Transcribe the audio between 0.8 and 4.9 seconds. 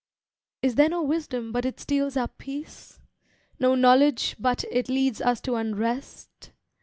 no wisdom but it steals our peace? No knowledge but it